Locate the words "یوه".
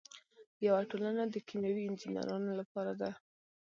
0.67-0.81